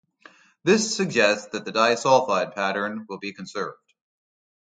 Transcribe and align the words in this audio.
This 0.63 0.95
suggests 0.95 1.49
that 1.51 1.63
the 1.63 1.71
disulfide 1.71 2.55
pattern 2.55 3.05
will 3.07 3.19
be 3.19 3.33
conserved. 3.33 3.93